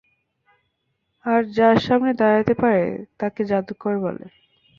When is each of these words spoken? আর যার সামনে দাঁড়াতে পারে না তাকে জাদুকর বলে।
আর 1.25 1.41
যার 1.57 1.77
সামনে 1.79 2.11
দাঁড়াতে 2.13 2.53
পারে 2.61 2.83
না 2.91 3.09
তাকে 3.19 3.41
জাদুকর 3.45 3.95
বলে। 3.99 4.25